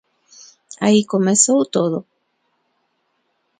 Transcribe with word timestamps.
Aí 0.85 0.99
comezou 1.13 1.59
todo. 1.75 1.99